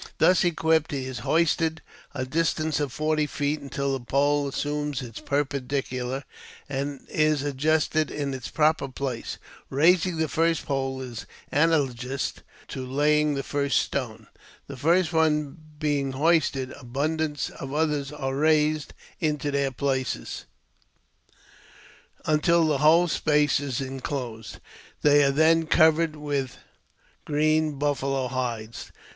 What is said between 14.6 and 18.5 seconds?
The first one being hoisted, abundance of others are